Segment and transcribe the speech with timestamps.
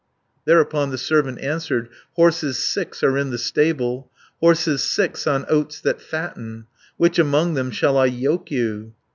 [0.45, 6.01] Thereupon the servant answered, "Horses six are in the stable, Horses six, on oats that
[6.01, 6.65] fatten;
[6.97, 8.93] Which among them shall I yoke you?"